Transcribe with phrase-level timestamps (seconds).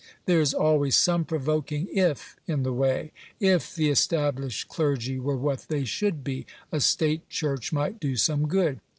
[0.25, 3.11] There is always some provoking if in the way.
[3.39, 8.47] If the established clergy were what they should be, a state church might do some
[8.47, 8.79] good.